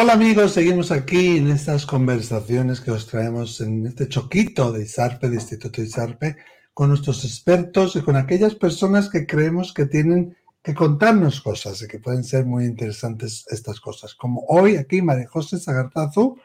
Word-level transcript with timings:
Hola 0.00 0.12
amigos, 0.12 0.52
seguimos 0.52 0.92
aquí 0.92 1.38
en 1.38 1.50
estas 1.50 1.84
conversaciones 1.84 2.80
que 2.80 2.92
os 2.92 3.08
traemos 3.08 3.60
en 3.60 3.84
este 3.84 4.08
choquito 4.08 4.70
de 4.70 4.84
ISARPE, 4.84 5.28
de 5.28 5.34
Instituto 5.34 5.82
ISARPE, 5.82 6.36
con 6.72 6.90
nuestros 6.90 7.24
expertos 7.24 7.96
y 7.96 8.02
con 8.02 8.14
aquellas 8.14 8.54
personas 8.54 9.08
que 9.10 9.26
creemos 9.26 9.74
que 9.74 9.86
tienen 9.86 10.36
que 10.62 10.72
contarnos 10.72 11.40
cosas 11.40 11.82
y 11.82 11.88
que 11.88 11.98
pueden 11.98 12.22
ser 12.22 12.46
muy 12.46 12.64
interesantes 12.64 13.44
estas 13.50 13.80
cosas. 13.80 14.14
Como 14.14 14.44
hoy 14.46 14.76
aquí 14.76 15.02
María 15.02 15.26
José 15.26 15.58
Sagartazo 15.58 16.36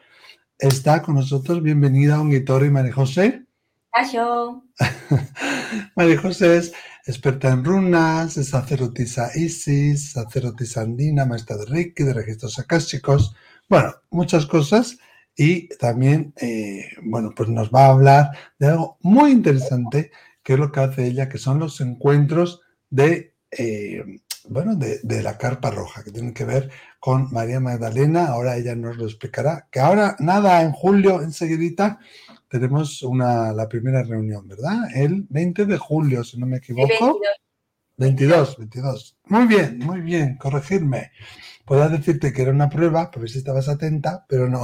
está 0.58 1.00
con 1.00 1.14
nosotros. 1.14 1.62
Bienvenida 1.62 2.16
a 2.16 2.22
un 2.22 2.32
y 2.32 2.70
María 2.70 2.92
José. 2.92 3.43
María 5.96 6.20
José 6.20 6.56
es 6.56 6.72
experta 7.06 7.52
en 7.52 7.64
runas, 7.64 8.36
es 8.36 8.48
sacerdotisa 8.48 9.30
Isis, 9.36 10.12
sacerdotisa 10.12 10.80
andina, 10.80 11.24
maestra 11.24 11.56
de 11.56 11.66
Reiki, 11.66 12.02
de 12.02 12.12
registros 12.12 12.58
akáshicos, 12.58 13.36
bueno, 13.68 13.94
muchas 14.10 14.46
cosas. 14.46 14.98
Y 15.36 15.68
también, 15.76 16.34
eh, 16.40 16.88
bueno, 17.02 17.32
pues 17.36 17.48
nos 17.48 17.70
va 17.70 17.86
a 17.86 17.90
hablar 17.90 18.30
de 18.58 18.68
algo 18.68 18.98
muy 19.02 19.30
interesante, 19.30 20.10
que 20.42 20.54
es 20.54 20.58
lo 20.58 20.72
que 20.72 20.80
hace 20.80 21.06
ella, 21.06 21.28
que 21.28 21.38
son 21.38 21.60
los 21.60 21.80
encuentros 21.80 22.62
de, 22.90 23.34
eh, 23.52 24.04
bueno, 24.48 24.74
de, 24.74 25.00
de, 25.04 25.22
la 25.22 25.38
carpa 25.38 25.70
roja, 25.70 26.02
que 26.02 26.10
tienen 26.10 26.34
que 26.34 26.44
ver 26.44 26.70
con 26.98 27.32
María 27.32 27.60
Magdalena. 27.60 28.26
Ahora 28.26 28.56
ella 28.56 28.74
nos 28.74 28.96
lo 28.96 29.06
explicará. 29.06 29.68
Que 29.70 29.80
ahora, 29.80 30.16
nada, 30.18 30.62
en 30.62 30.72
julio, 30.72 31.22
enseguidita, 31.22 31.98
tenemos 32.54 33.02
una, 33.02 33.52
la 33.52 33.68
primera 33.68 34.04
reunión, 34.04 34.46
¿verdad? 34.46 34.84
El 34.94 35.26
20 35.28 35.66
de 35.66 35.76
julio, 35.76 36.22
si 36.22 36.38
no 36.38 36.46
me 36.46 36.58
equivoco. 36.58 37.18
22. 37.96 38.58
22, 38.58 39.16
Muy 39.24 39.46
bien, 39.48 39.78
muy 39.80 40.00
bien, 40.00 40.36
corregirme. 40.36 41.10
Podría 41.64 41.88
decirte 41.88 42.32
que 42.32 42.42
era 42.42 42.52
una 42.52 42.68
prueba, 42.68 43.10
para 43.10 43.22
ver 43.22 43.30
si 43.30 43.38
estabas 43.38 43.68
atenta, 43.68 44.24
pero 44.28 44.48
no. 44.48 44.62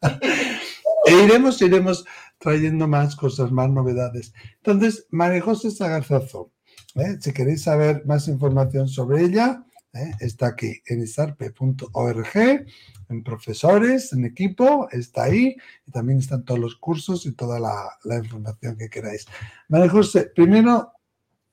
e 1.06 1.12
iremos, 1.12 1.60
iremos 1.60 2.06
trayendo 2.38 2.88
más 2.88 3.16
cosas, 3.16 3.52
más 3.52 3.68
novedades. 3.68 4.32
Entonces, 4.56 5.06
María 5.10 5.42
José 5.42 5.72
Sagarzazo, 5.72 6.52
¿eh? 6.94 7.18
si 7.20 7.34
queréis 7.34 7.64
saber 7.64 8.06
más 8.06 8.28
información 8.28 8.88
sobre 8.88 9.24
ella, 9.24 9.62
¿eh? 9.94 10.12
está 10.20 10.48
aquí 10.48 10.82
en 10.86 11.02
isarpe.org 11.02 12.66
en 13.08 13.22
profesores, 13.22 14.12
en 14.12 14.24
equipo, 14.24 14.88
está 14.90 15.24
ahí 15.24 15.56
y 15.86 15.90
también 15.90 16.18
están 16.18 16.44
todos 16.44 16.60
los 16.60 16.76
cursos 16.76 17.26
y 17.26 17.32
toda 17.32 17.58
la, 17.60 18.16
información 18.16 18.76
que 18.76 18.88
queráis. 18.88 19.26
María 19.68 19.90
José, 19.90 20.30
primero, 20.34 20.92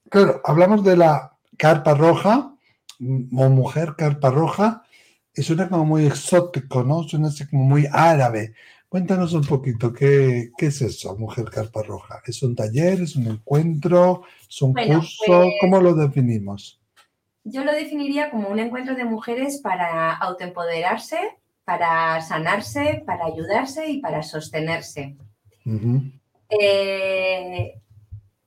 claro, 0.10 0.42
hablamos 0.44 0.84
de 0.84 0.98
la 0.98 1.38
carpa 1.58 1.94
roja 1.94 2.56
mm, 3.00 3.38
o 3.38 3.50
mujer 3.50 3.96
carpa 3.98 4.30
roja 4.30 4.84
y 5.34 5.44
suena 5.44 5.70
como 5.70 5.86
muy 5.86 6.06
exótico, 6.06 6.84
¿no? 6.84 7.04
Suena 7.04 7.30
así 7.30 7.48
como 7.48 7.64
muy 7.64 7.88
árabe. 7.92 8.54
Cuéntanos 8.90 9.32
un 9.34 9.44
poquito, 9.44 9.94
¿qué, 9.94 10.52
qué 10.58 10.66
es 10.66 10.82
eso, 10.82 11.16
mujer 11.18 11.46
carpa 11.46 11.82
roja? 11.82 12.22
¿Es 12.26 12.44
un 12.44 12.56
taller, 12.56 13.02
es 13.02 13.16
un 13.16 13.28
encuentro, 13.28 14.24
es 14.50 14.62
un 14.62 14.74
curso? 14.74 15.24
Pues 15.26 15.54
¿Cómo 15.62 15.80
lo 15.80 15.94
definimos? 15.94 16.81
Yo 17.44 17.64
lo 17.64 17.72
definiría 17.74 18.30
como 18.30 18.50
un 18.50 18.60
encuentro 18.60 18.96
de 18.96 19.06
mujeres 19.06 19.60
para 19.60 20.14
autoempoderarse, 20.14 21.38
para 21.64 22.22
sanarse, 22.22 23.04
para 23.06 23.26
ayudarse 23.26 23.90
y 23.90 24.00
para 24.00 24.24
sostenerse. 24.24 25.16
Eh, 26.50 27.82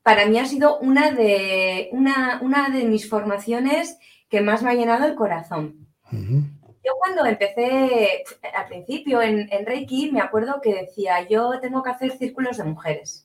para 0.02 0.26
mí 0.26 0.38
ha 0.38 0.46
sido 0.46 0.78
una 0.78 1.10
de, 1.10 1.88
una, 1.92 2.40
una, 2.42 2.68
de 2.68 2.84
mis 2.84 3.08
formaciones 3.08 3.98
que 4.28 4.40
más 4.40 4.62
me 4.62 4.70
ha 4.70 4.74
llenado 4.74 5.06
el 5.06 5.14
corazón. 5.14 5.88
Yo 6.12 6.92
cuando 6.98 7.24
empecé 7.24 8.24
al 8.54 8.66
principio 8.66 9.22
en, 9.22 9.48
Reiki, 9.64 10.12
me 10.12 10.20
acuerdo 10.20 10.60
que 10.60 10.74
decía, 10.74 11.26
yo 11.26 11.58
tengo 11.60 11.82
que 11.82 11.90
hacer 11.90 12.12
círculos 12.12 12.58
de 12.58 12.64
mujeres. 12.64 13.23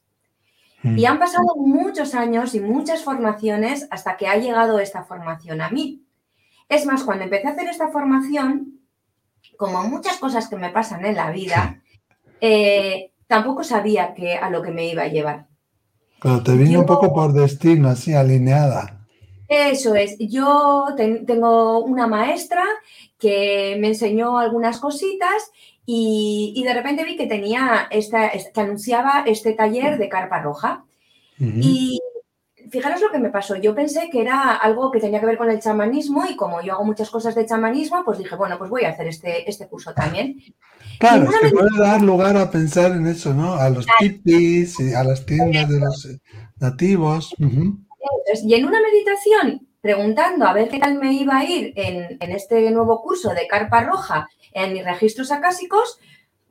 Y 0.83 1.05
han 1.05 1.19
pasado 1.19 1.55
muchos 1.57 2.15
años 2.15 2.55
y 2.55 2.61
muchas 2.61 3.03
formaciones 3.03 3.87
hasta 3.91 4.15
que 4.15 4.27
ha 4.27 4.37
llegado 4.37 4.79
esta 4.79 5.03
formación 5.03 5.59
a 5.61 5.69
mí. 5.69 6.03
Es 6.69 6.85
más, 6.85 7.03
cuando 7.03 7.25
empecé 7.25 7.47
a 7.47 7.51
hacer 7.51 7.67
esta 7.67 7.89
formación, 7.89 8.79
como 9.57 9.83
muchas 9.83 10.17
cosas 10.17 10.47
que 10.47 10.55
me 10.55 10.69
pasan 10.69 11.03
en 11.03 11.15
la 11.15 11.31
vida, 11.31 11.81
eh, 12.39 13.11
tampoco 13.27 13.63
sabía 13.63 14.13
que, 14.13 14.35
a 14.35 14.49
lo 14.49 14.61
que 14.61 14.71
me 14.71 14.87
iba 14.87 15.03
a 15.03 15.07
llevar. 15.07 15.47
Pero 16.21 16.43
te 16.43 16.55
vino 16.55 16.79
un 16.79 16.85
poco 16.85 17.13
por 17.13 17.33
destino, 17.33 17.89
así 17.89 18.13
alineada. 18.13 19.05
Eso 19.47 19.95
es. 19.95 20.15
Yo 20.19 20.85
tengo 20.95 21.79
una 21.83 22.07
maestra 22.07 22.63
que 23.17 23.77
me 23.79 23.87
enseñó 23.87 24.37
algunas 24.37 24.79
cositas 24.79 25.51
y, 25.91 26.63
de 26.63 26.73
repente 26.73 27.03
vi 27.03 27.17
que 27.17 27.25
tenía 27.25 27.87
esta, 27.89 28.29
que 28.29 28.61
anunciaba 28.61 29.23
este 29.25 29.53
taller 29.53 29.97
de 29.97 30.07
carpa 30.07 30.39
roja. 30.39 30.85
Y 31.39 31.99
fijaros 32.69 33.01
lo 33.01 33.09
que 33.09 33.17
me 33.17 33.31
pasó. 33.31 33.55
Yo 33.55 33.73
pensé 33.73 34.07
que 34.11 34.21
era 34.21 34.53
algo 34.53 34.91
que 34.91 34.99
tenía 34.99 35.19
que 35.19 35.25
ver 35.25 35.37
con 35.37 35.49
el 35.49 35.59
chamanismo 35.59 36.25
y 36.29 36.35
como 36.35 36.61
yo 36.61 36.73
hago 36.73 36.85
muchas 36.85 37.09
cosas 37.09 37.33
de 37.33 37.47
chamanismo, 37.47 38.03
pues 38.05 38.19
dije, 38.19 38.35
bueno, 38.35 38.59
pues 38.59 38.69
voy 38.69 38.83
a 38.83 38.89
hacer 38.89 39.07
este, 39.07 39.49
este 39.49 39.67
curso 39.67 39.91
también. 39.95 40.39
Claro, 40.99 41.23
es 41.23 41.39
que 41.39 41.49
puede 41.49 41.79
dar 41.79 42.01
lugar 42.03 42.37
a 42.37 42.51
pensar 42.51 42.91
en 42.91 43.07
eso, 43.07 43.33
¿no? 43.33 43.55
A 43.55 43.69
los 43.71 43.87
tipis 43.97 44.79
y 44.79 44.93
a 44.93 45.03
las 45.03 45.25
tiendas 45.25 45.69
de 45.69 45.79
los 45.79 46.07
nativos. 46.59 47.33
Y 47.39 48.53
en 48.53 48.65
una 48.65 48.79
meditación, 48.79 49.67
preguntando 49.81 50.45
a 50.45 50.53
ver 50.53 50.69
qué 50.69 50.79
tal 50.79 50.95
me 50.95 51.13
iba 51.13 51.37
a 51.37 51.45
ir 51.45 51.73
en, 51.75 52.17
en 52.19 52.31
este 52.31 52.69
nuevo 52.71 53.01
curso 53.01 53.33
de 53.33 53.47
carpa 53.47 53.81
roja 53.81 54.27
en 54.51 54.73
mis 54.73 54.83
registros 54.83 55.31
acásicos, 55.31 55.99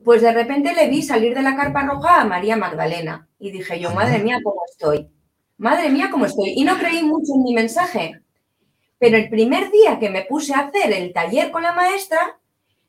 pues 0.03 0.21
de 0.21 0.31
repente 0.31 0.73
le 0.73 0.87
vi 0.87 1.01
salir 1.01 1.35
de 1.35 1.41
la 1.41 1.55
carpa 1.55 1.83
roja 1.83 2.21
a 2.21 2.25
María 2.25 2.55
Magdalena. 2.55 3.27
Y 3.39 3.51
dije 3.51 3.79
yo, 3.79 3.91
madre 3.91 4.19
mía, 4.19 4.39
¿cómo 4.43 4.61
estoy? 4.69 5.09
madre 5.59 5.89
mía, 5.89 6.09
cómo 6.09 6.25
estoy. 6.25 6.53
Y 6.55 6.63
no 6.63 6.77
creí 6.79 7.03
mucho 7.03 7.33
en 7.35 7.43
mi 7.43 7.53
mensaje. 7.53 8.21
Pero 8.97 9.17
el 9.17 9.29
primer 9.29 9.69
día 9.69 9.99
que 9.99 10.09
me 10.09 10.23
puse 10.23 10.53
a 10.53 10.61
hacer 10.61 10.91
el 10.91 11.13
taller 11.13 11.51
con 11.51 11.61
la 11.61 11.73
maestra, 11.73 12.39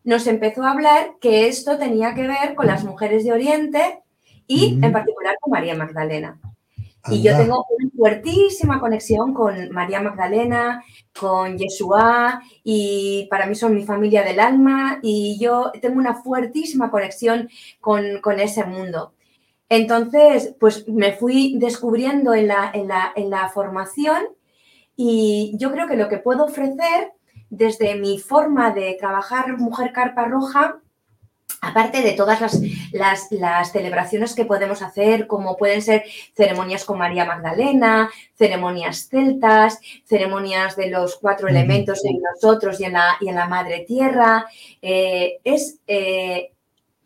nos 0.03 0.27
empezó 0.27 0.65
a 0.65 0.71
hablar 0.71 1.17
que 1.21 1.47
esto 1.47 1.77
tenía 1.77 2.15
que 2.15 2.27
ver 2.27 2.55
con 2.55 2.67
las 2.67 2.85
mujeres 2.85 3.25
de 3.25 3.33
Oriente 3.33 4.01
y 4.47 4.79
en 4.83 4.93
particular 4.93 5.37
con 5.41 5.53
María 5.53 5.75
Magdalena. 5.75 6.41
Y 7.09 7.23
yo 7.23 7.37
tengo 7.37 7.65
una 7.79 7.91
fuertísima 7.97 8.79
conexión 8.79 9.33
con 9.33 9.71
María 9.71 10.03
Magdalena, 10.03 10.85
con 11.19 11.57
Yeshua, 11.57 12.43
y 12.63 13.27
para 13.31 13.47
mí 13.47 13.55
son 13.55 13.75
mi 13.75 13.85
familia 13.85 14.23
del 14.23 14.39
alma, 14.39 14.99
y 15.03 15.39
yo 15.41 15.73
tengo 15.81 15.99
una 15.99 16.15
fuertísima 16.15 16.91
conexión 16.91 17.49
con, 17.81 18.21
con 18.21 18.39
ese 18.39 18.65
mundo. 18.65 19.15
Entonces, 19.71 20.57
pues 20.59 20.87
me 20.89 21.13
fui 21.13 21.57
descubriendo 21.59 22.35
en 22.35 22.49
la, 22.49 22.73
en, 22.75 23.31
la, 23.31 23.49
formación 23.51 24.25
y 24.97 25.55
yo 25.59 25.71
creo 25.71 25.87
que 25.87 25.97
lo 25.97 26.09
que 26.09 26.19
puedo 26.19 26.45
ofrecer 26.45 27.13
desde 27.51 27.95
mi 27.95 28.19
forma 28.19 28.73
de 28.73 28.97
trabajar 28.99 29.59
Mujer 29.59 29.93
Carpa 29.93 30.25
Roja, 30.25 30.81
aparte 31.61 32.03
de 32.03 32.13
todas 32.13 32.41
las, 32.41 33.29
las, 33.31 33.73
celebraciones 33.73 34.35
que 34.35 34.45
podemos 34.45 34.83
hacer, 34.83 35.27
como 35.27 35.57
pueden 35.57 35.83
ser 35.83 36.05
ceremonias 36.35 36.85
con 36.85 36.99
María 36.99 37.25
Magdalena, 37.25 38.11
ceremonias 38.37 39.09
celtas, 39.09 39.81
ceremonias 40.07 40.77
de 40.77 40.89
los 40.89 41.17
cuatro 41.17 41.49
elementos 41.49 42.05
en 42.05 42.21
nosotros 42.21 42.81
y 42.81 42.85
en 42.85 42.95
la, 42.95 43.17
y 43.21 43.29
en 43.29 43.35
la 43.35 43.47
Madre 43.47 43.85
Tierra, 43.87 44.47
eh, 44.81 45.39
es 45.45 45.79
eh, 45.87 46.53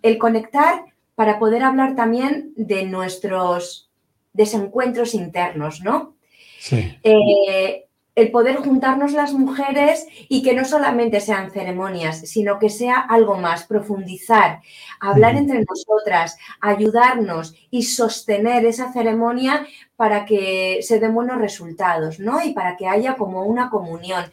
el 0.02 0.18
conectar 0.18 0.84
para 1.14 1.38
poder 1.38 1.62
hablar 1.62 1.96
también 1.96 2.52
de 2.56 2.84
nuestros 2.84 3.90
desencuentros 4.32 5.14
internos, 5.14 5.80
¿no? 5.80 6.14
Sí. 6.58 6.96
Eh, 7.02 7.86
el 8.14 8.30
poder 8.30 8.56
juntarnos 8.56 9.12
las 9.12 9.32
mujeres 9.32 10.06
y 10.28 10.42
que 10.42 10.54
no 10.54 10.64
solamente 10.64 11.20
sean 11.20 11.50
ceremonias, 11.50 12.20
sino 12.20 12.58
que 12.58 12.70
sea 12.70 12.96
algo 12.98 13.36
más, 13.36 13.64
profundizar, 13.64 14.60
hablar 15.00 15.34
entre 15.34 15.64
nosotras, 15.64 16.38
ayudarnos 16.60 17.54
y 17.70 17.82
sostener 17.82 18.66
esa 18.66 18.92
ceremonia 18.92 19.66
para 19.96 20.24
que 20.26 20.78
se 20.82 21.00
den 21.00 21.14
buenos 21.14 21.38
resultados, 21.38 22.20
¿no? 22.20 22.42
Y 22.42 22.52
para 22.52 22.76
que 22.76 22.86
haya 22.86 23.16
como 23.16 23.42
una 23.42 23.68
comunión. 23.68 24.24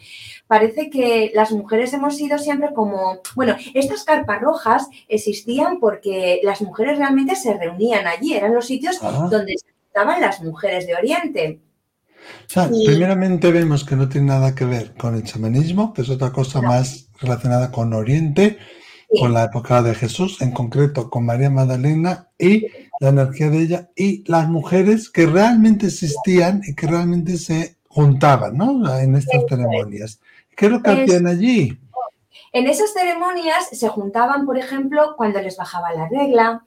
Parece 0.47 0.89
que 0.89 1.31
las 1.33 1.51
mujeres 1.51 1.93
hemos 1.93 2.17
sido 2.17 2.37
siempre 2.37 2.73
como, 2.73 3.19
bueno, 3.35 3.55
estas 3.73 4.03
carpas 4.03 4.41
rojas 4.41 4.89
existían 5.07 5.79
porque 5.79 6.39
las 6.43 6.61
mujeres 6.61 6.99
realmente 6.99 7.35
se 7.35 7.55
reunían 7.55 8.05
allí, 8.05 8.35
eran 8.35 8.53
los 8.53 8.67
sitios 8.67 8.99
donde 9.01 9.55
estaban 9.87 10.21
las 10.21 10.41
mujeres 10.41 10.85
de 10.85 10.95
Oriente 10.95 11.59
primeramente 12.85 13.51
vemos 13.51 13.83
que 13.83 13.95
no 13.95 14.09
tiene 14.09 14.27
nada 14.27 14.55
que 14.55 14.65
ver 14.65 14.93
con 14.95 15.15
el 15.15 15.23
chamanismo, 15.23 15.93
que 15.93 16.01
es 16.01 16.09
otra 16.09 16.31
cosa 16.31 16.61
más 16.61 17.09
relacionada 17.19 17.71
con 17.71 17.93
Oriente, 17.93 18.57
con 19.19 19.33
la 19.33 19.43
época 19.45 19.81
de 19.81 19.93
Jesús, 19.93 20.41
en 20.41 20.51
concreto 20.51 21.09
con 21.09 21.25
María 21.25 21.49
Magdalena 21.49 22.29
y 22.37 22.67
la 22.99 23.09
energía 23.09 23.49
de 23.49 23.61
ella 23.61 23.89
y 23.95 24.23
las 24.29 24.47
mujeres 24.47 25.09
que 25.09 25.25
realmente 25.25 25.87
existían 25.87 26.61
y 26.65 26.75
que 26.75 26.87
realmente 26.87 27.37
se 27.37 27.77
juntaban 27.87 28.55
¿no? 28.55 28.97
en 28.97 29.15
estas 29.15 29.43
ceremonias. 29.49 30.19
¿Qué 30.55 30.67
es 30.67 30.71
lo 30.71 30.81
que 30.81 30.91
hacían 30.91 31.27
allí? 31.27 31.79
En 32.53 32.67
esas 32.67 32.93
ceremonias 32.93 33.69
se 33.71 33.87
juntaban, 33.87 34.45
por 34.45 34.57
ejemplo, 34.57 35.15
cuando 35.17 35.41
les 35.41 35.57
bajaba 35.57 35.93
la 35.93 36.07
regla, 36.09 36.65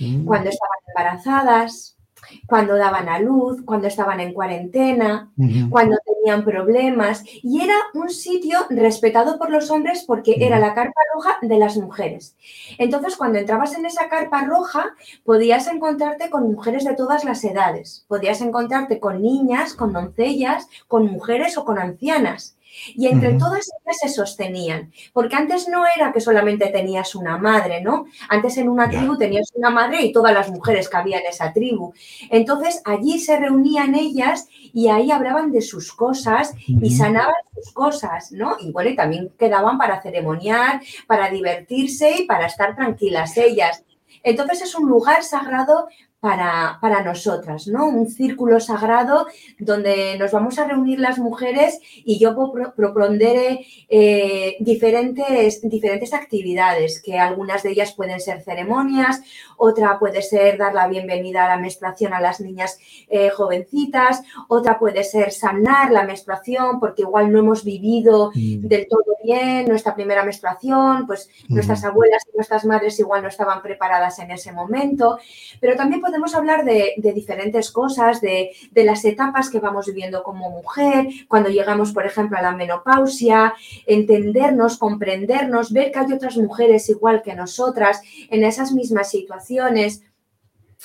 mm. 0.00 0.24
cuando 0.24 0.50
estaban 0.50 0.78
embarazadas, 0.88 1.97
cuando 2.46 2.76
daban 2.76 3.08
a 3.08 3.18
luz, 3.18 3.62
cuando 3.64 3.88
estaban 3.88 4.20
en 4.20 4.32
cuarentena, 4.32 5.30
cuando 5.70 5.96
tenían 6.04 6.44
problemas. 6.44 7.24
Y 7.42 7.62
era 7.62 7.74
un 7.94 8.10
sitio 8.10 8.58
respetado 8.70 9.38
por 9.38 9.50
los 9.50 9.70
hombres 9.70 10.04
porque 10.06 10.36
era 10.40 10.58
la 10.58 10.74
carpa 10.74 11.00
roja 11.14 11.38
de 11.42 11.58
las 11.58 11.76
mujeres. 11.76 12.36
Entonces, 12.78 13.16
cuando 13.16 13.38
entrabas 13.38 13.76
en 13.76 13.86
esa 13.86 14.08
carpa 14.08 14.44
roja, 14.44 14.94
podías 15.24 15.66
encontrarte 15.66 16.30
con 16.30 16.52
mujeres 16.52 16.84
de 16.84 16.94
todas 16.94 17.24
las 17.24 17.42
edades. 17.44 18.04
Podías 18.08 18.40
encontrarte 18.40 19.00
con 19.00 19.22
niñas, 19.22 19.74
con 19.74 19.92
doncellas, 19.92 20.68
con 20.86 21.06
mujeres 21.06 21.56
o 21.56 21.64
con 21.64 21.78
ancianas. 21.78 22.57
Y 22.94 23.06
entre 23.06 23.34
todas 23.34 23.68
ellas 23.82 23.96
se 24.00 24.08
sostenían, 24.08 24.92
porque 25.12 25.36
antes 25.36 25.68
no 25.68 25.84
era 25.86 26.12
que 26.12 26.20
solamente 26.20 26.68
tenías 26.68 27.14
una 27.14 27.36
madre, 27.38 27.80
¿no? 27.80 28.06
Antes 28.28 28.56
en 28.58 28.68
una 28.68 28.88
tribu 28.88 29.16
tenías 29.16 29.50
una 29.54 29.70
madre 29.70 30.02
y 30.02 30.12
todas 30.12 30.32
las 30.32 30.50
mujeres 30.50 30.88
que 30.88 30.96
había 30.96 31.18
en 31.18 31.26
esa 31.26 31.52
tribu. 31.52 31.92
Entonces 32.30 32.80
allí 32.84 33.18
se 33.18 33.38
reunían 33.38 33.94
ellas 33.94 34.48
y 34.50 34.88
ahí 34.88 35.10
hablaban 35.10 35.50
de 35.50 35.62
sus 35.62 35.92
cosas 35.92 36.54
y 36.66 36.90
sanaban 36.90 37.34
sus 37.54 37.72
cosas, 37.72 38.32
¿no? 38.32 38.56
Y 38.60 38.72
bueno, 38.72 38.90
y 38.90 38.96
también 38.96 39.32
quedaban 39.38 39.78
para 39.78 40.00
ceremoniar, 40.02 40.80
para 41.06 41.30
divertirse 41.30 42.22
y 42.22 42.26
para 42.26 42.46
estar 42.46 42.76
tranquilas 42.76 43.36
ellas. 43.36 43.84
Entonces 44.22 44.62
es 44.62 44.74
un 44.74 44.88
lugar 44.88 45.22
sagrado 45.22 45.88
para, 46.20 46.78
para, 46.80 47.02
nosotras, 47.02 47.68
¿no? 47.68 47.86
Un 47.86 48.08
círculo 48.08 48.58
sagrado 48.58 49.28
donde 49.58 50.18
nos 50.18 50.32
vamos 50.32 50.58
a 50.58 50.66
reunir 50.66 50.98
las 50.98 51.18
mujeres 51.18 51.78
y 52.04 52.18
yo 52.18 52.34
propondré 52.74 53.64
eh, 53.88 54.56
diferentes, 54.58 55.60
diferentes 55.62 56.12
actividades, 56.12 57.00
que 57.00 57.20
algunas 57.20 57.62
de 57.62 57.70
ellas 57.70 57.94
pueden 57.94 58.18
ser 58.20 58.42
ceremonias, 58.42 59.22
otra 59.56 59.98
puede 60.00 60.22
ser 60.22 60.58
dar 60.58 60.74
la 60.74 60.88
bienvenida 60.88 61.44
a 61.44 61.56
la 61.56 61.62
menstruación 61.62 62.12
a 62.12 62.20
las 62.20 62.40
niñas 62.40 62.78
eh, 63.08 63.30
jovencitas, 63.30 64.22
otra 64.48 64.78
puede 64.78 65.04
ser 65.04 65.30
sanar 65.30 65.92
la 65.92 66.02
menstruación 66.02 66.80
porque 66.80 67.02
igual 67.02 67.30
no 67.30 67.38
hemos 67.38 67.64
vivido 67.64 68.32
mm. 68.34 68.66
del 68.66 68.88
todo 68.88 69.08
bien 69.22 69.66
nuestra 69.66 69.94
primera 69.94 70.24
menstruación, 70.24 71.06
pues 71.06 71.28
nuestras 71.48 71.84
abuelas 71.84 72.24
y 72.32 72.36
nuestras 72.36 72.64
madres 72.64 72.98
igual 72.98 73.22
no 73.22 73.28
estaban 73.28 73.62
preparadas 73.62 74.18
en 74.18 74.30
ese 74.30 74.52
momento, 74.52 75.18
pero 75.60 75.76
también 75.76 76.00
podemos 76.08 76.34
hablar 76.34 76.64
de, 76.64 76.94
diferentes 77.14 77.70
cosas, 77.70 78.22
de, 78.22 78.52
las 78.74 79.04
etapas 79.04 79.50
que 79.50 79.60
vamos 79.60 79.86
viviendo 79.86 80.22
como 80.22 80.48
mujer, 80.48 81.06
cuando 81.28 81.50
llegamos, 81.50 81.92
por 81.92 82.06
ejemplo, 82.06 82.38
a 82.38 82.42
la 82.42 82.52
menopausia, 82.52 83.52
entendernos, 83.86 84.78
comprendernos, 84.78 85.70
ver 85.70 85.92
que 85.92 85.98
hay 85.98 86.12
otras 86.14 86.38
mujeres 86.38 86.88
igual 86.88 87.20
que 87.22 87.34
nosotras 87.34 88.00
en 88.30 88.42
esas 88.42 88.72
mismas 88.72 89.10
situaciones. 89.10 90.02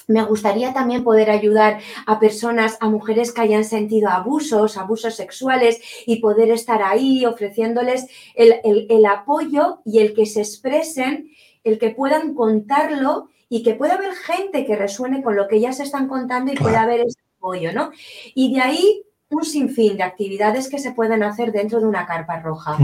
Me 0.08 0.24
gustaría 0.24 0.74
también 0.74 1.06
poder 1.06 1.30
ayudar 1.30 1.80
a 2.06 2.20
personas, 2.20 2.78
a 2.82 2.90
mujeres 2.90 3.32
que 3.32 3.42
hayan 3.42 3.64
sentido 3.64 4.10
abusos, 4.10 4.76
abusos 4.76 5.16
sexuales 5.16 5.80
y 6.06 6.18
poder 6.18 6.52
estar 6.52 6.84
ahí 6.84 7.26
ofreciéndoles 7.26 8.08
el, 8.36 8.56
el 8.90 9.06
apoyo 9.06 9.80
y 9.86 10.00
el 10.00 10.14
que 10.14 10.26
se 10.26 10.42
expresen, 10.42 11.30
el 11.64 11.80
que 11.80 11.92
puedan 11.92 12.34
contarlo 12.34 13.30
y 13.54 13.62
que 13.62 13.76
pueda 13.76 13.94
haber 13.94 14.16
gente 14.16 14.66
que 14.66 14.76
resuene 14.76 15.22
con 15.22 15.36
lo 15.36 15.48
que 15.48 15.58
ellas 15.58 15.80
están 15.80 16.08
contando 16.08 16.52
y 16.52 16.56
pueda 16.56 16.82
haber 16.82 17.02
ese 17.02 17.20
apoyo, 17.38 17.72
¿no? 17.72 17.92
Y 18.34 18.56
de 18.56 18.62
ahí 18.62 19.04
un 19.30 19.46
sinfín 19.46 19.96
de 19.96 20.02
actividades 20.02 20.70
que 20.70 20.80
se 20.80 20.94
pueden 20.94 21.22
hacer 21.22 21.52
dentro 21.52 21.80
de 21.80 21.86
una 21.86 22.08
carpa 22.08 22.40
roja. 22.40 22.80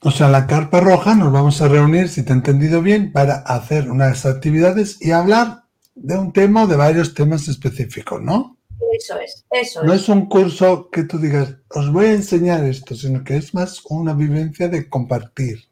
O 0.00 0.10
sea, 0.10 0.28
la 0.28 0.48
carpa 0.48 0.80
roja 0.80 1.14
nos 1.14 1.32
vamos 1.32 1.62
a 1.62 1.68
reunir, 1.68 2.08
si 2.08 2.24
te 2.24 2.32
he 2.32 2.34
entendido 2.34 2.82
bien, 2.82 3.12
para 3.12 3.34
hacer 3.34 3.88
unas 3.88 4.26
actividades 4.26 5.00
y 5.00 5.12
hablar 5.12 5.66
de 5.94 6.18
un 6.18 6.32
tema 6.32 6.64
o 6.64 6.66
de 6.66 6.74
varios 6.74 7.14
temas 7.14 7.46
específicos, 7.46 8.20
¿no? 8.20 8.56
Eso 8.98 9.20
es, 9.20 9.44
eso 9.52 9.84
No 9.84 9.92
es 9.92 10.08
un 10.08 10.26
curso 10.26 10.90
que 10.90 11.04
tú 11.04 11.20
digas, 11.20 11.58
os 11.70 11.92
voy 11.92 12.06
a 12.06 12.14
enseñar 12.14 12.64
esto, 12.64 12.96
sino 12.96 13.22
que 13.22 13.36
es 13.36 13.54
más 13.54 13.80
una 13.88 14.14
vivencia 14.14 14.66
de 14.66 14.88
compartir. 14.88 15.71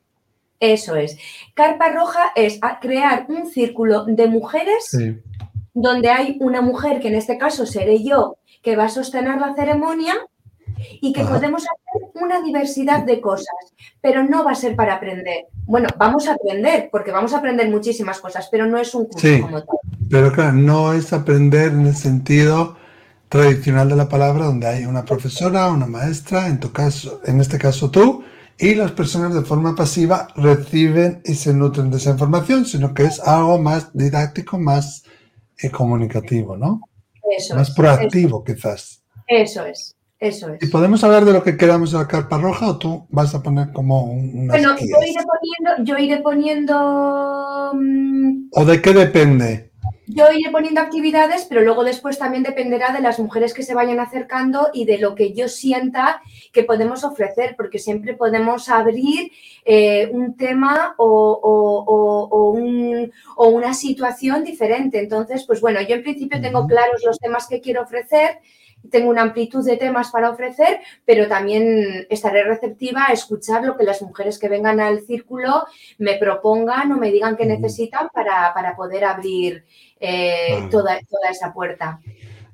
Eso 0.61 0.95
es. 0.95 1.17
Carpa 1.55 1.89
roja 1.91 2.33
es 2.37 2.61
crear 2.81 3.27
un 3.29 3.51
círculo 3.51 4.05
de 4.05 4.29
mujeres 4.29 4.97
donde 5.73 6.11
hay 6.11 6.37
una 6.41 6.61
mujer, 6.61 7.01
que 7.01 7.09
en 7.09 7.15
este 7.15 7.39
caso 7.39 7.65
seré 7.65 8.05
yo, 8.05 8.37
que 8.63 8.77
va 8.77 8.85
a 8.85 8.89
sostener 8.91 9.41
la 9.41 9.55
ceremonia 9.55 10.15
y 11.01 11.13
que 11.13 11.25
podemos 11.25 11.63
hacer 11.63 12.11
una 12.15 12.43
diversidad 12.43 13.05
de 13.05 13.21
cosas, 13.21 13.55
pero 14.01 14.23
no 14.23 14.45
va 14.45 14.53
a 14.53 14.55
ser 14.55 14.77
para 14.77 14.95
aprender. 14.95 15.47
Bueno, 15.65 15.89
vamos 15.97 16.29
a 16.29 16.35
aprender, 16.35 16.89
porque 16.93 17.11
vamos 17.11 17.33
a 17.33 17.39
aprender 17.39 17.71
muchísimas 17.71 18.21
cosas, 18.21 18.49
pero 18.51 18.67
no 18.67 18.79
es 18.79 18.95
un 18.95 19.07
curso 19.07 19.29
como 19.41 19.63
tal. 19.63 19.79
Pero 20.11 20.33
claro, 20.33 20.53
no 20.53 20.93
es 20.93 21.13
aprender 21.13 21.73
en 21.73 21.87
el 21.87 21.97
sentido 21.97 22.77
tradicional 23.29 23.89
de 23.89 23.97
la 23.97 24.09
palabra, 24.09 24.47
donde 24.47 24.67
hay 24.67 24.85
una 24.85 25.05
profesora, 25.05 25.71
una 25.71 25.87
maestra, 25.87 26.49
en 26.49 26.61
tu 26.61 26.73
caso, 26.73 27.21
en 27.25 27.41
este 27.41 27.59
caso 27.59 27.91
tú, 27.91 28.25
y 28.61 28.75
las 28.75 28.93
personas 28.93 29.35
de 29.35 29.41
forma 29.41 29.75
pasiva 29.75 30.29
reciben 30.37 31.23
y 31.25 31.35
se 31.35 31.55
nutren 31.55 31.91
de 31.91 31.97
esa 31.97 32.11
información, 32.11 32.67
sino 32.67 32.93
que 32.93 33.05
es 33.05 33.19
algo 33.21 33.59
más 33.59 33.91
didáctico, 33.97 34.59
más 34.59 35.03
eh, 35.63 35.71
comunicativo, 35.71 36.57
¿no? 36.59 36.83
Eso 37.37 37.55
más 37.55 37.71
proactivo, 37.71 38.45
quizás. 38.45 39.03
Eso 39.27 39.65
es. 39.65 39.97
Eso 40.19 40.53
es. 40.53 40.63
¿Y 40.63 40.67
podemos 40.67 41.03
hablar 41.03 41.25
de 41.25 41.33
lo 41.33 41.43
que 41.43 41.57
queramos 41.57 41.93
de 41.93 41.99
la 41.99 42.07
carpa 42.07 42.37
roja 42.37 42.69
o 42.69 42.79
tú 42.79 43.07
vas 43.09 43.35
a 43.35 43.43
poner 43.43 43.73
como 43.73 44.05
un, 44.05 44.49
Bueno, 44.49 44.77
yo 44.79 44.85
iré 44.85 45.25
poniendo, 45.25 45.85
yo 45.85 45.99
iré 45.99 46.17
poniendo... 46.19 47.73
Mm, 47.73 48.49
¿O 48.53 48.65
de 48.67 48.83
qué 48.83 48.93
depende? 48.93 49.70
Yo 50.13 50.25
iré 50.33 50.51
poniendo 50.51 50.81
actividades, 50.81 51.47
pero 51.49 51.61
luego 51.61 51.85
después 51.85 52.19
también 52.19 52.43
dependerá 52.43 52.93
de 52.93 53.01
las 53.01 53.21
mujeres 53.21 53.55
que 53.55 53.63
se 53.63 53.75
vayan 53.75 54.01
acercando 54.01 54.71
y 54.73 54.85
de 54.85 54.99
lo 54.99 55.15
que 55.15 55.33
yo 55.33 55.49
sienta 55.49 56.21
que 56.53 56.65
podemos 56.65 57.05
ofrecer, 57.05 57.55
porque 57.57 57.79
siempre 57.79 58.15
podemos 58.15 58.69
abrir 58.69 59.31
eh, 59.65 60.09
un 60.11 60.37
tema 60.37 60.97
o, 60.99 62.57
una 63.37 63.73
situación 63.75 64.43
diferente. 64.43 64.99
Entonces, 64.99 65.45
pues 65.47 65.61
bueno, 65.61 65.81
yo 65.81 65.95
en 65.95 66.03
principio 66.03 66.41
tengo 66.41 66.67
claros 66.67 67.05
los 67.05 67.19
temas 67.19 67.47
que 67.47 67.61
quiero 67.61 67.83
ofrecer 67.83 68.41
tengo 68.89 69.11
una 69.11 69.23
amplitud 69.23 69.65
de 69.65 69.77
temas 69.77 70.11
para 70.11 70.31
ofrecer, 70.31 70.81
pero 71.05 71.29
también 71.29 72.07
estaré 72.09 72.45
receptiva 72.45 73.07
a 73.09 73.13
escuchar 73.13 73.65
lo 73.65 73.77
que 73.77 73.85
las 73.85 74.01
mujeres 74.03 74.39
que 74.39 74.49
vengan 74.49 74.81
al 74.81 75.01
círculo 75.01 75.65
me 75.99 76.17
propongan 76.17 76.93
o 76.93 76.97
me 76.97 77.11
digan 77.11 77.37
que 77.37 77.47
necesitan 77.47 78.09
para, 78.13 78.55
poder 78.77 79.05
abrir 79.05 79.65
eh, 79.99 80.69
toda, 80.71 80.99
toda 81.09 81.31
esa 81.31 81.53
puerta. 81.53 82.01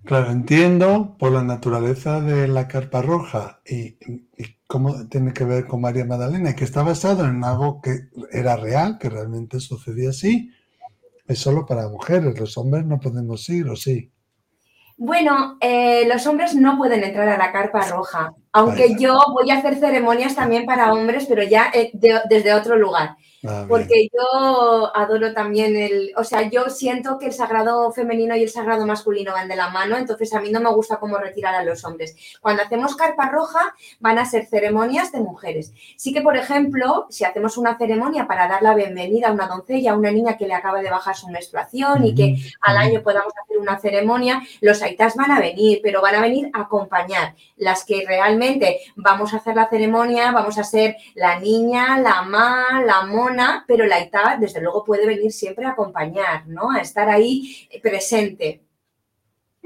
Claro, 0.06 0.30
entiendo 0.30 1.16
por 1.18 1.32
la 1.32 1.42
naturaleza 1.42 2.20
de 2.20 2.46
la 2.46 2.68
carpa 2.68 3.02
roja 3.02 3.60
y, 3.66 3.96
cómo 4.68 5.08
tiene 5.08 5.32
que 5.32 5.44
ver 5.44 5.66
con 5.66 5.80
María 5.80 6.04
Magdalena, 6.04 6.54
que 6.54 6.64
está 6.64 6.82
basado 6.82 7.24
en 7.24 7.42
algo 7.42 7.80
que 7.80 8.08
era 8.30 8.56
real, 8.56 8.98
que 8.98 9.10
realmente 9.10 9.58
sucedía 9.58 10.10
así. 10.10 10.52
Es 11.26 11.40
solo 11.40 11.66
para 11.66 11.88
mujeres, 11.88 12.38
los 12.38 12.56
hombres 12.56 12.86
no 12.86 13.00
podemos 13.00 13.48
ir, 13.48 13.68
¿o 13.68 13.74
sí? 13.74 14.12
Bueno, 14.96 15.58
eh, 15.60 16.08
los 16.08 16.26
hombres 16.26 16.54
no 16.54 16.78
pueden 16.78 17.04
entrar 17.04 17.28
a 17.28 17.36
la 17.36 17.52
carpa 17.52 17.86
roja, 17.86 18.32
aunque 18.56 18.96
yo 18.98 19.20
voy 19.34 19.50
a 19.50 19.58
hacer 19.58 19.76
ceremonias 19.76 20.34
también 20.34 20.64
para 20.64 20.90
hombres, 20.90 21.26
pero 21.28 21.42
ya 21.42 21.70
eh, 21.74 21.90
desde 21.92 22.54
otro 22.54 22.76
lugar. 22.76 23.16
Ah, 23.46 23.66
porque 23.68 24.08
yo 24.12 24.96
adoro 24.96 25.32
también 25.32 25.76
el, 25.76 26.12
o 26.16 26.24
sea, 26.24 26.48
yo 26.48 26.68
siento 26.70 27.18
que 27.18 27.26
el 27.26 27.32
sagrado 27.32 27.92
femenino 27.92 28.34
y 28.34 28.42
el 28.42 28.48
sagrado 28.48 28.86
masculino 28.86 29.32
van 29.32 29.48
de 29.48 29.56
la 29.56 29.68
mano, 29.68 29.96
entonces 29.96 30.32
a 30.32 30.40
mí 30.40 30.50
no 30.50 30.60
me 30.60 30.70
gusta 30.70 30.96
cómo 30.96 31.18
retirar 31.18 31.54
a 31.54 31.62
los 31.62 31.84
hombres. 31.84 32.16
Cuando 32.40 32.62
hacemos 32.62 32.96
carpa 32.96 33.28
roja 33.28 33.74
van 34.00 34.18
a 34.18 34.24
ser 34.24 34.46
ceremonias 34.46 35.12
de 35.12 35.20
mujeres. 35.20 35.72
Sí 35.96 36.12
que, 36.12 36.22
por 36.22 36.36
ejemplo, 36.36 37.06
si 37.10 37.24
hacemos 37.24 37.56
una 37.58 37.76
ceremonia 37.76 38.26
para 38.26 38.48
dar 38.48 38.62
la 38.62 38.74
bienvenida 38.74 39.28
a 39.28 39.32
una 39.32 39.46
doncella, 39.46 39.92
a 39.92 39.96
una 39.96 40.10
niña 40.10 40.36
que 40.36 40.46
le 40.46 40.54
acaba 40.54 40.80
de 40.80 40.90
bajar 40.90 41.14
su 41.14 41.28
menstruación 41.28 42.04
y 42.04 42.14
que 42.14 42.36
al 42.62 42.78
año 42.78 43.02
podamos 43.02 43.32
hacer 43.44 43.58
una 43.58 43.78
ceremonia, 43.78 44.42
los 44.60 44.82
aitas 44.82 45.14
van 45.14 45.30
a 45.30 45.40
venir, 45.40 45.80
pero 45.82 46.00
van 46.00 46.14
a 46.16 46.20
venir 46.20 46.50
a 46.52 46.62
acompañar. 46.62 47.34
Las 47.56 47.84
que 47.84 48.04
realmente 48.06 48.45
vamos 48.96 49.32
a 49.32 49.38
hacer 49.38 49.56
la 49.56 49.68
ceremonia, 49.68 50.32
vamos 50.32 50.58
a 50.58 50.64
ser 50.64 50.96
la 51.14 51.38
niña, 51.38 51.98
la 51.98 52.22
ma, 52.22 52.82
la 52.84 53.06
mona, 53.06 53.64
pero 53.66 53.86
la 53.86 54.00
ITA, 54.00 54.38
desde 54.40 54.60
luego, 54.60 54.84
puede 54.84 55.06
venir 55.06 55.32
siempre 55.32 55.66
a 55.66 55.70
acompañar, 55.70 56.46
¿no? 56.46 56.70
A 56.70 56.80
estar 56.80 57.08
ahí 57.08 57.68
presente. 57.82 58.62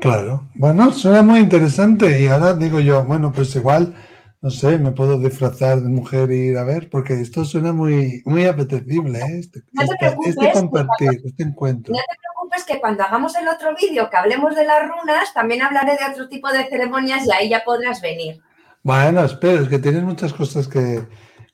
Claro, 0.01 0.49
bueno, 0.55 0.93
suena 0.93 1.23
muy 1.23 1.41
interesante 1.41 2.23
y 2.23 2.27
ahora 2.27 2.55
digo 2.55 2.81
yo, 2.81 3.05
bueno, 3.05 3.31
pues 3.33 3.55
igual, 3.55 3.95
no 4.41 4.49
sé, 4.49 4.79
me 4.79 4.93
puedo 4.93 5.19
disfrazar 5.19 5.79
de 5.83 5.91
mujer 5.91 6.31
y 6.31 6.49
ir 6.49 6.57
a 6.57 6.65
ver, 6.65 6.89
porque 6.89 7.21
esto 7.21 7.45
suena 7.45 7.75
muy, 7.75 8.23
muy 8.25 8.47
apetecible, 8.47 9.19
¿eh? 9.19 9.41
este, 9.41 9.63
este, 9.79 10.17
este 10.31 10.53
compartir, 10.53 11.21
este 11.23 11.43
encuentro. 11.43 11.93
No 11.93 12.01
te 12.01 12.17
preocupes 12.19 12.65
que 12.65 12.81
cuando 12.81 13.03
hagamos 13.03 13.37
el 13.37 13.47
otro 13.47 13.75
vídeo 13.79 14.09
que 14.09 14.17
hablemos 14.17 14.57
de 14.57 14.65
las 14.65 14.89
runas, 14.89 15.35
también 15.35 15.61
hablaré 15.61 15.99
de 15.99 16.11
otro 16.11 16.31
tipo 16.31 16.51
de 16.51 16.65
ceremonias 16.65 17.27
y 17.27 17.33
ahí 17.33 17.51
ya 17.51 17.63
podrás 17.63 18.01
venir. 18.01 18.41
Bueno, 18.83 19.25
espera, 19.25 19.61
es 19.61 19.69
que 19.69 19.79
tienes 19.79 20.03
muchas 20.05 20.33
cosas 20.33 20.67
que, 20.69 21.07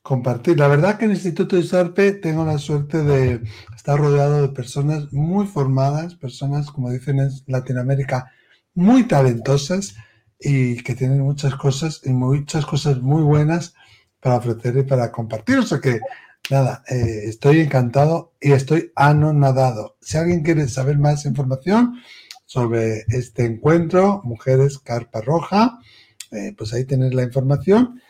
compartir. 0.06 0.56
La 0.56 0.68
verdad 0.68 0.96
que 0.96 1.04
en 1.04 1.10
el 1.10 1.16
Instituto 1.16 1.58
Isarpe 1.58 2.12
tengo 2.12 2.44
la 2.44 2.58
suerte 2.58 3.02
de 3.02 3.42
estar 3.74 3.98
rodeado 3.98 4.40
de 4.42 4.48
personas 4.50 5.12
muy 5.12 5.46
formadas, 5.46 6.14
personas, 6.14 6.70
como 6.70 6.92
dicen 6.92 7.18
en 7.18 7.30
Latinoamérica, 7.46 8.30
muy 8.74 9.08
talentosas 9.08 9.96
y 10.38 10.76
que 10.84 10.94
tienen 10.94 11.22
muchas 11.22 11.56
cosas 11.56 12.02
y 12.04 12.10
muchas 12.10 12.64
cosas 12.64 13.00
muy 13.02 13.22
buenas 13.22 13.74
para 14.20 14.36
ofrecer 14.36 14.76
y 14.76 14.84
para 14.84 15.10
compartir. 15.10 15.58
O 15.58 15.64
sea 15.64 15.80
que, 15.80 15.98
nada, 16.50 16.84
eh, 16.88 17.22
estoy 17.24 17.58
encantado 17.58 18.32
y 18.40 18.52
estoy 18.52 18.92
anonadado. 18.94 19.96
Si 20.00 20.16
alguien 20.18 20.44
quiere 20.44 20.68
saber 20.68 20.98
más 20.98 21.26
información 21.26 21.96
sobre 22.44 23.00
este 23.08 23.44
encuentro, 23.44 24.20
Mujeres 24.22 24.78
Carpa 24.78 25.20
Roja, 25.20 25.80
eh, 26.32 26.54
pues 26.56 26.72
ahí 26.72 26.84
tenéis 26.84 27.14
la 27.14 27.22
información. 27.22 28.00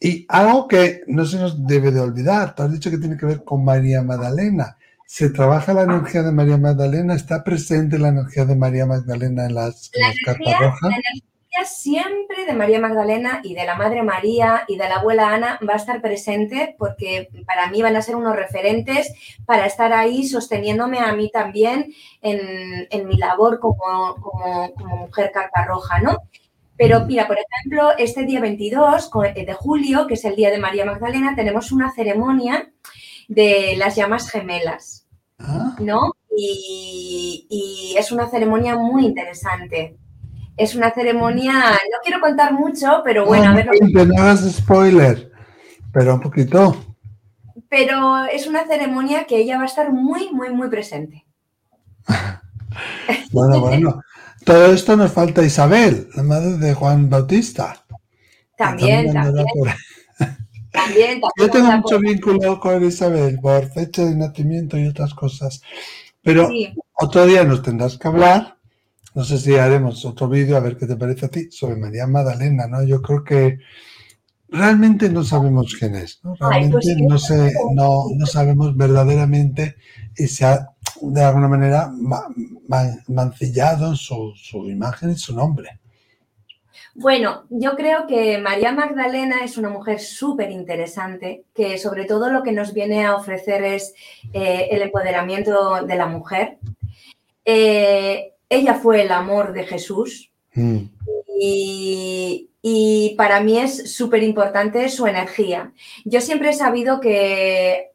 Y 0.00 0.24
algo 0.28 0.66
que 0.66 1.02
no 1.06 1.26
se 1.26 1.38
nos 1.38 1.66
debe 1.66 1.90
de 1.90 2.00
olvidar, 2.00 2.54
tú 2.54 2.62
has 2.62 2.72
dicho 2.72 2.90
que 2.90 2.96
tiene 2.96 3.18
que 3.18 3.26
ver 3.26 3.44
con 3.44 3.64
María 3.64 4.02
Magdalena. 4.02 4.78
Se 5.06 5.28
trabaja 5.28 5.74
la 5.74 5.82
energía 5.82 6.22
de 6.22 6.32
María 6.32 6.56
Magdalena, 6.56 7.14
está 7.14 7.44
presente 7.44 7.98
la 7.98 8.08
energía 8.08 8.46
de 8.46 8.56
María 8.56 8.86
Magdalena 8.86 9.44
en 9.44 9.54
las, 9.54 9.90
carpas 10.24 10.58
rojas. 10.58 10.90
La 10.90 10.96
energía 10.96 11.64
siempre 11.66 12.46
de 12.46 12.52
María 12.54 12.80
Magdalena 12.80 13.40
y 13.42 13.54
de 13.54 13.66
la 13.66 13.74
Madre 13.74 14.02
María 14.02 14.64
y 14.68 14.78
de 14.78 14.88
la 14.88 14.96
abuela 14.96 15.34
Ana 15.34 15.58
va 15.68 15.74
a 15.74 15.78
estar 15.78 16.00
presente 16.00 16.76
porque 16.78 17.28
para 17.44 17.68
mí 17.70 17.82
van 17.82 17.96
a 17.96 18.02
ser 18.02 18.16
unos 18.16 18.36
referentes 18.36 19.12
para 19.44 19.66
estar 19.66 19.92
ahí 19.92 20.26
sosteniéndome 20.26 21.00
a 21.00 21.12
mí 21.12 21.28
también 21.30 21.92
en, 22.22 23.06
mi 23.06 23.16
labor 23.16 23.58
como, 23.58 24.14
como, 24.14 24.72
como 24.74 24.96
mujer 24.96 25.32
carpa 25.34 25.66
roja, 25.66 26.00
¿no? 26.00 26.18
Pero 26.80 27.04
mira, 27.04 27.26
por 27.26 27.36
ejemplo, 27.36 27.90
este 27.98 28.24
día 28.24 28.40
22 28.40 29.10
eh, 29.36 29.44
de 29.44 29.52
julio, 29.52 30.06
que 30.06 30.14
es 30.14 30.24
el 30.24 30.34
día 30.34 30.50
de 30.50 30.56
María 30.56 30.86
Magdalena, 30.86 31.36
tenemos 31.36 31.72
una 31.72 31.92
ceremonia 31.92 32.72
de 33.28 33.74
las 33.76 33.96
llamas 33.96 34.30
gemelas, 34.30 35.06
ah. 35.38 35.76
¿no? 35.78 36.14
Y, 36.34 37.94
es 37.98 38.10
una 38.12 38.30
ceremonia 38.30 38.78
muy 38.78 39.04
interesante. 39.04 39.98
Es 40.56 40.74
una 40.74 40.90
ceremonia, 40.90 41.52
no 41.52 41.98
quiero 42.02 42.18
contar 42.18 42.54
mucho, 42.54 43.02
pero 43.04 43.26
bueno, 43.26 43.50
a 43.50 43.54
ver. 43.54 43.68
No, 43.92 44.04
no 44.06 44.22
hagas 44.22 44.50
spoiler, 44.50 45.30
pero 45.92 46.14
un 46.14 46.20
poquito. 46.22 46.82
Pero 47.68 48.24
es 48.24 48.46
una 48.46 48.64
ceremonia 48.66 49.24
que 49.24 49.36
ella 49.36 49.58
va 49.58 49.64
a 49.64 49.66
estar 49.66 49.92
muy, 49.92 50.32
muy, 50.32 50.48
muy 50.48 50.70
presente. 50.70 51.26
bueno, 53.32 53.60
bueno. 53.60 54.00
Todo 54.44 54.72
esto 54.72 54.96
nos 54.96 55.12
falta 55.12 55.44
Isabel, 55.44 56.08
la 56.14 56.22
madre 56.22 56.56
de 56.56 56.74
Juan 56.74 57.10
Bautista. 57.10 57.84
También, 58.56 59.12
también. 59.12 59.46
También, 60.72 61.20
Yo 61.36 61.50
tengo 61.50 61.72
mucho 61.72 61.98
vínculo 61.98 62.60
con 62.60 62.84
Isabel 62.84 63.40
por 63.40 63.72
fecha 63.72 64.04
de 64.04 64.14
nacimiento 64.14 64.78
y 64.78 64.86
otras 64.86 65.14
cosas. 65.14 65.60
Pero 66.22 66.48
otro 66.94 67.26
día 67.26 67.42
nos 67.42 67.62
tendrás 67.62 67.98
que 67.98 68.06
hablar. 68.06 68.56
No 69.14 69.24
sé 69.24 69.38
si 69.38 69.56
haremos 69.56 70.04
otro 70.04 70.28
vídeo, 70.28 70.56
a 70.56 70.60
ver 70.60 70.76
qué 70.76 70.86
te 70.86 70.94
parece 70.94 71.26
a 71.26 71.28
ti, 71.28 71.50
sobre 71.50 71.74
María 71.74 72.06
Magdalena, 72.06 72.68
¿no? 72.68 72.84
Yo 72.84 73.02
creo 73.02 73.24
que 73.24 73.58
realmente 74.48 75.08
no 75.08 75.24
sabemos 75.24 75.74
quién 75.76 75.96
es, 75.96 76.20
¿no? 76.22 76.34
Pues 76.38 76.50
realmente 76.50 76.96
no, 77.02 77.18
sé, 77.18 77.52
no, 77.74 78.04
no 78.14 78.26
sabemos 78.26 78.76
verdaderamente 78.76 79.76
y 80.16 80.28
se 80.28 80.44
ha 80.44 80.68
de 81.00 81.22
alguna 81.24 81.48
manera 81.48 81.90
mancillado 83.08 83.94
su, 83.96 84.32
su 84.36 84.68
imagen 84.70 85.10
y 85.10 85.16
su 85.16 85.34
nombre. 85.34 85.80
Bueno, 86.94 87.44
yo 87.50 87.76
creo 87.76 88.06
que 88.06 88.38
María 88.38 88.72
Magdalena 88.72 89.44
es 89.44 89.56
una 89.56 89.68
mujer 89.68 90.00
súper 90.00 90.50
interesante, 90.50 91.44
que 91.54 91.78
sobre 91.78 92.04
todo 92.04 92.30
lo 92.30 92.42
que 92.42 92.52
nos 92.52 92.74
viene 92.74 93.06
a 93.06 93.14
ofrecer 93.14 93.62
es 93.62 93.94
eh, 94.32 94.68
el 94.70 94.82
empoderamiento 94.82 95.84
de 95.84 95.94
la 95.94 96.06
mujer. 96.06 96.58
Eh, 97.44 98.32
ella 98.48 98.74
fue 98.74 99.02
el 99.02 99.12
amor 99.12 99.52
de 99.52 99.64
Jesús 99.64 100.30
mm. 100.54 100.78
y, 101.40 102.50
y, 102.60 103.14
para 103.16 103.40
mí 103.40 103.58
es 103.58 103.94
súper 103.94 104.22
importante 104.24 104.88
su 104.88 105.06
energía. 105.06 105.72
Yo 106.04 106.20
siempre 106.20 106.50
he 106.50 106.54
sabido 106.54 107.00
que 107.00 107.92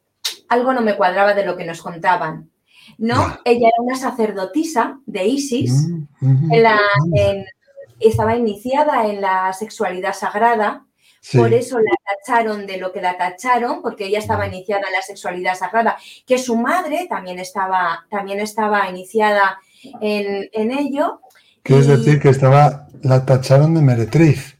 algo 0.48 0.72
no 0.72 0.80
me 0.80 0.96
cuadraba 0.96 1.34
de 1.34 1.44
lo 1.44 1.56
que 1.56 1.66
nos 1.66 1.82
contaban. 1.82 2.50
¿No? 2.98 3.38
Ella 3.44 3.68
era 3.68 3.82
una 3.82 3.96
sacerdotisa 3.96 5.00
de 5.06 5.26
Isis, 5.26 5.88
mm, 6.20 6.52
estaba 8.00 8.36
iniciada 8.36 9.06
en 9.06 9.20
la 9.20 9.52
sexualidad 9.52 10.14
sagrada, 10.14 10.84
por 11.34 11.52
eso 11.52 11.78
la 11.80 11.92
tacharon 12.04 12.66
de 12.66 12.76
lo 12.76 12.92
que 12.92 13.00
la 13.00 13.16
tacharon, 13.16 13.82
porque 13.82 14.06
ella 14.06 14.20
estaba 14.20 14.46
iniciada 14.46 14.84
en 14.86 14.92
la 14.92 15.02
sexualidad 15.02 15.56
sagrada, 15.56 15.96
que 16.24 16.38
su 16.38 16.56
madre 16.56 17.06
también 17.08 17.38
estaba, 17.40 18.06
también 18.10 18.38
estaba 18.38 18.88
iniciada 18.88 19.58
en, 20.00 20.70
ello. 20.70 21.20
Quiere 21.62 21.84
decir 21.84 22.20
que 22.20 22.28
estaba, 22.28 22.86
la 23.02 23.26
tacharon 23.26 23.74
de 23.74 23.82
meretriz. 23.82 24.56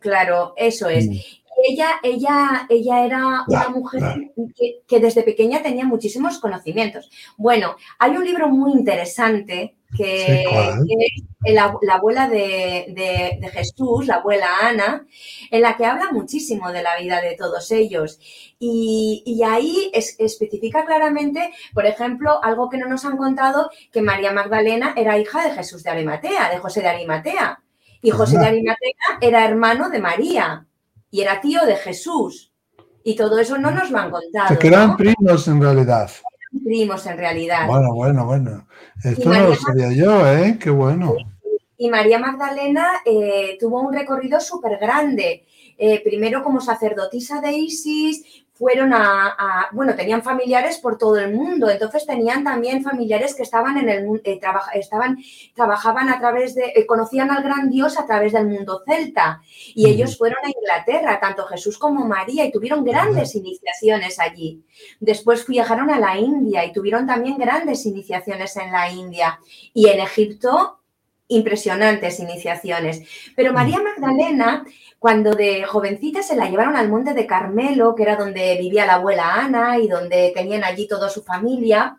Claro, 0.00 0.54
eso 0.56 0.88
es. 0.88 1.08
Mm 1.08 1.41
ella, 1.68 2.00
ella, 2.02 2.66
ella 2.68 3.04
era 3.04 3.44
una 3.46 3.68
mujer 3.68 4.32
que, 4.86 5.00
desde 5.00 5.22
pequeña 5.22 5.62
tenía 5.62 5.84
muchísimos 5.84 6.38
conocimientos. 6.38 7.10
Bueno, 7.36 7.76
hay 7.98 8.16
un 8.16 8.24
libro 8.24 8.48
muy 8.48 8.72
interesante 8.72 9.76
que, 9.96 10.44
es 11.44 11.54
la, 11.54 11.74
abuela 11.94 12.28
de, 12.28 13.50
Jesús, 13.52 14.06
la 14.06 14.16
abuela 14.16 14.48
Ana, 14.62 15.06
en 15.50 15.62
la 15.62 15.76
que 15.76 15.84
habla 15.84 16.10
muchísimo 16.12 16.72
de 16.72 16.82
la 16.82 16.96
vida 16.98 17.20
de 17.20 17.36
todos 17.36 17.70
ellos. 17.70 18.18
Y, 18.58 19.42
ahí 19.44 19.90
especifica 19.92 20.84
claramente, 20.84 21.52
por 21.74 21.86
ejemplo, 21.86 22.42
algo 22.42 22.68
que 22.68 22.78
no 22.78 22.88
nos 22.88 23.04
han 23.04 23.16
contado, 23.16 23.70
que 23.92 24.02
María 24.02 24.32
Magdalena 24.32 24.94
era 24.96 25.18
hija 25.18 25.46
de 25.46 25.54
Jesús 25.54 25.82
de 25.82 25.90
Arimatea, 25.90 26.50
de 26.50 26.58
José 26.58 26.80
de 26.80 26.88
Arimatea. 26.88 27.62
Y 28.00 28.10
José 28.10 28.38
de 28.38 28.46
Arimatea 28.46 29.18
era 29.20 29.44
hermano 29.44 29.88
de 29.88 30.00
María 30.00 30.66
y 31.12 31.20
era 31.20 31.40
tío 31.40 31.64
de 31.64 31.76
Jesús. 31.76 32.52
Y 33.04 33.14
todo 33.14 33.38
eso 33.38 33.58
no 33.58 33.70
nos 33.70 33.90
lo 33.90 33.98
han 33.98 34.10
contado. 34.10 34.48
Se 34.48 34.58
quedan 34.58 34.96
primos 34.96 35.46
en 35.46 35.60
realidad. 35.60 36.10
primos 36.64 37.06
en 37.06 37.18
realidad. 37.18 37.66
Bueno, 37.68 37.94
bueno, 37.94 38.26
bueno. 38.26 38.66
Esto 39.04 39.28
no 39.28 39.48
lo 39.48 39.54
sabía 39.54 39.92
yo, 39.92 40.26
¿eh? 40.26 40.58
Qué 40.58 40.70
bueno. 40.70 41.14
Y 41.76 41.90
María 41.90 42.18
Magdalena 42.18 43.02
eh, 43.04 43.56
tuvo 43.60 43.80
un 43.80 43.92
recorrido 43.92 44.40
súper 44.40 44.78
grande. 44.78 45.44
Eh, 45.76 46.00
primero 46.02 46.42
como 46.42 46.60
sacerdotisa 46.60 47.40
de 47.40 47.52
Isis, 47.52 48.41
fueron 48.54 48.92
a, 48.92 49.68
bueno, 49.72 49.94
tenían 49.96 50.22
familiares 50.22 50.78
por 50.78 50.98
todo 50.98 51.16
el 51.18 51.34
mundo, 51.34 51.70
entonces 51.70 52.06
tenían 52.06 52.44
también 52.44 52.82
familiares 52.82 53.34
que 53.34 53.42
estaban 53.42 53.78
en 53.78 53.88
el 53.88 54.20
eh, 54.24 54.40
estaban, 54.74 55.18
trabajaban 55.54 56.10
a 56.10 56.18
través 56.18 56.54
de, 56.54 56.66
eh, 56.74 56.86
conocían 56.86 57.30
al 57.30 57.42
gran 57.42 57.70
Dios 57.70 57.98
a 57.98 58.06
través 58.06 58.32
del 58.32 58.46
mundo 58.46 58.82
celta. 58.86 59.40
Y 59.74 59.88
ellos 59.88 60.18
fueron 60.18 60.44
a 60.44 60.48
Inglaterra, 60.48 61.18
tanto 61.18 61.46
Jesús 61.46 61.78
como 61.78 62.06
María, 62.06 62.44
y 62.44 62.52
tuvieron 62.52 62.84
grandes 62.84 63.34
iniciaciones 63.34 64.18
allí. 64.18 64.62
Después 65.00 65.46
viajaron 65.46 65.90
a 65.90 65.98
la 65.98 66.18
India 66.18 66.64
y 66.64 66.72
tuvieron 66.72 67.06
también 67.06 67.38
grandes 67.38 67.86
iniciaciones 67.86 68.56
en 68.56 68.70
la 68.70 68.90
India. 68.90 69.40
Y 69.72 69.88
en 69.88 70.00
Egipto 70.00 70.81
impresionantes 71.34 72.20
iniciaciones. 72.20 73.02
Pero 73.34 73.52
María 73.52 73.80
Magdalena 73.82 74.64
cuando 75.02 75.34
de 75.34 75.64
jovencita 75.64 76.22
se 76.22 76.36
la 76.36 76.48
llevaron 76.48 76.76
al 76.76 76.88
monte 76.88 77.12
de 77.12 77.26
Carmelo, 77.26 77.96
que 77.96 78.04
era 78.04 78.14
donde 78.14 78.56
vivía 78.56 78.86
la 78.86 78.94
abuela 78.94 79.34
Ana 79.34 79.78
y 79.78 79.88
donde 79.88 80.30
tenían 80.32 80.62
allí 80.62 80.86
toda 80.86 81.08
su 81.08 81.24
familia, 81.24 81.96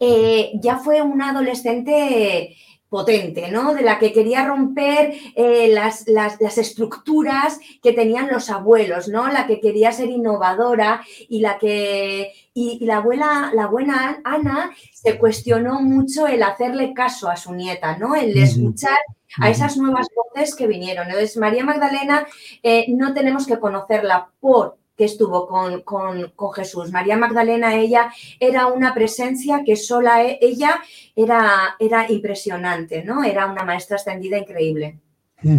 eh, 0.00 0.52
ya 0.54 0.78
fue 0.78 1.02
una 1.02 1.30
adolescente 1.32 2.56
potente, 2.88 3.50
¿no? 3.50 3.74
De 3.74 3.82
la 3.82 3.98
que 3.98 4.12
quería 4.12 4.46
romper 4.46 5.12
eh, 5.34 5.68
las, 5.68 6.06
las, 6.06 6.58
estructuras 6.58 7.58
que 7.82 7.92
tenían 7.92 8.28
los 8.28 8.48
abuelos, 8.48 9.08
¿no? 9.08 9.28
La 9.28 9.46
que 9.46 9.60
quería 9.60 9.92
ser 9.92 10.08
innovadora 10.08 11.02
y 11.28 11.40
la 11.40 11.58
que... 11.58 12.32
Y, 12.54 12.82
la 12.86 12.98
abuela, 12.98 13.50
la 13.54 13.66
buena 13.66 14.20
Ana, 14.24 14.70
se 14.94 15.18
cuestionó 15.18 15.82
mucho 15.82 16.26
el 16.26 16.42
hacerle 16.42 16.94
caso 16.94 17.28
a 17.28 17.36
su 17.36 17.54
nieta, 17.54 17.98
¿no? 17.98 18.14
El 18.14 18.34
escuchar 18.38 18.96
a 19.38 19.50
esas 19.50 19.76
nuevas 19.76 20.06
voces 20.14 20.54
que 20.54 20.66
vinieron. 20.66 21.06
Entonces, 21.06 21.36
María 21.36 21.64
Magdalena 21.64 22.26
eh, 22.62 22.86
no 22.88 23.12
tenemos 23.12 23.46
que 23.46 23.58
conocerla 23.58 24.30
por 24.40 24.78
que 24.96 25.04
estuvo 25.04 25.46
con, 25.46 26.32
Jesús. 26.54 26.90
María 26.90 27.16
Magdalena, 27.16 27.74
ella 27.74 28.10
era 28.40 28.66
una 28.68 28.94
presencia 28.94 29.62
que 29.64 29.76
sola 29.76 30.24
e, 30.24 30.38
ella 30.40 30.80
era, 31.14 31.76
era 31.78 32.10
impresionante, 32.10 33.04
¿no? 33.04 33.22
Era 33.22 33.46
una 33.46 33.62
maestra 33.62 33.96
extendida 33.96 34.38
increíble. 34.38 34.98
Mm. 35.42 35.58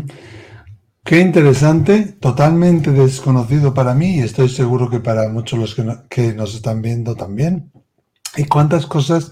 Qué 1.07 1.21
interesante, 1.21 2.17
totalmente 2.19 2.91
desconocido 2.91 3.73
para 3.73 3.93
mí 3.93 4.17
y 4.17 4.19
estoy 4.19 4.49
seguro 4.49 4.89
que 4.89 4.99
para 4.99 5.29
muchos 5.29 5.57
los 5.57 5.73
que, 6.09 6.33
nos 6.33 6.53
están 6.53 6.81
viendo 6.81 7.15
también. 7.15 7.71
Y 8.35 8.43
cuántas 8.43 8.85
cosas, 8.85 9.31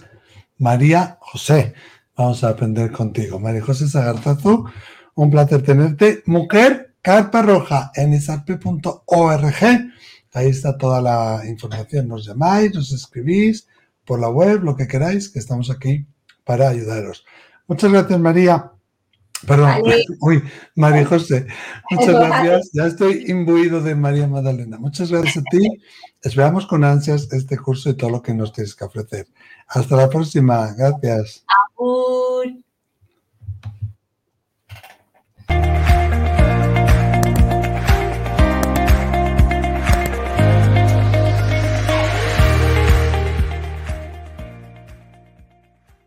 María 0.58 1.18
José, 1.20 1.74
vamos 2.16 2.46
a 2.46 2.50
aprender 2.52 2.94
contigo. 2.94 3.42
María 3.42 3.62
José 3.62 3.90
Sagarzazo, 3.90 4.68
un 5.16 5.30
placer 5.30 5.64
tenerte. 5.64 6.24
Mujer 6.26 6.95
Carpa 7.06 7.44
Roja 7.44 7.92
en 7.94 8.16
isarpe.org. 8.16 9.92
Ahí 10.34 10.48
está 10.48 10.76
toda 10.76 11.00
la 11.04 11.44
información. 11.48 12.08
Nos 12.08 12.26
llamáis, 12.26 12.74
nos 12.74 12.92
escribís 12.92 13.68
por 14.04 14.20
la 14.20 14.30
web, 14.30 14.64
lo 14.64 14.76
que 14.76 14.88
queráis, 14.88 15.30
que 15.30 15.38
estamos 15.38 15.70
aquí 15.70 16.08
para 16.44 16.68
ayudaros. 16.68 17.24
Muchas 17.68 17.92
gracias, 17.92 18.20
María. 18.20 18.72
Perdón, 19.46 19.84
uy, 20.22 20.44
María 20.74 21.06
José, 21.06 21.46
muchas 21.92 22.16
gracias. 22.16 22.72
Ya 22.74 22.88
estoy 22.88 23.26
imbuido 23.28 23.82
de 23.82 23.94
María 23.94 24.28
Magdalena. 24.28 24.80
Muchas 24.80 25.12
gracias 25.12 25.38
a 25.38 25.44
ti. 25.52 25.60
Esperamos 26.24 26.66
con 26.66 26.84
ansias 26.84 27.32
este 27.32 27.56
curso 27.60 27.92
y 27.92 27.94
todo 27.94 28.10
lo 28.10 28.24
que 28.24 28.34
nos 28.34 28.52
tienes 28.52 28.74
que 28.74 28.84
ofrecer. 28.84 29.28
Hasta 29.68 29.96
la 29.96 30.10
próxima. 30.10 30.74
Gracias. 30.74 31.46